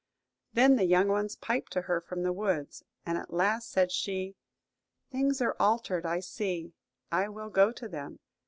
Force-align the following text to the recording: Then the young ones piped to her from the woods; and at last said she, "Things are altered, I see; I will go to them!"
Then 0.53 0.77
the 0.77 0.85
young 0.85 1.09
ones 1.09 1.35
piped 1.35 1.71
to 1.73 1.81
her 1.83 2.01
from 2.01 2.23
the 2.23 2.33
woods; 2.33 2.81
and 3.05 3.19
at 3.19 3.31
last 3.31 3.69
said 3.69 3.91
she, 3.91 4.35
"Things 5.11 5.43
are 5.43 5.55
altered, 5.59 6.07
I 6.07 6.21
see; 6.21 6.73
I 7.11 7.29
will 7.29 7.51
go 7.51 7.71
to 7.73 7.87
them!" 7.87 8.17